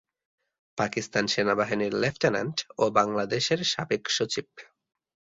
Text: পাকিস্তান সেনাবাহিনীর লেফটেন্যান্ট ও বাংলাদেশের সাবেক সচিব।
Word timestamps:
পাকিস্তান 0.77 1.25
সেনাবাহিনীর 1.27 1.93
লেফটেন্যান্ট 1.93 2.57
ও 2.77 2.83
বাংলাদেশের 2.89 3.59
সাবেক 3.63 4.03
সচিব। 4.09 4.47